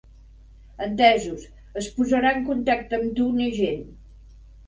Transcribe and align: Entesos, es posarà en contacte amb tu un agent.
Entesos, 0.85 1.43
es 1.83 1.89
posarà 1.99 2.31
en 2.37 2.41
contacte 2.49 2.97
amb 2.99 3.13
tu 3.19 3.27
un 3.35 3.45
agent. 3.51 3.87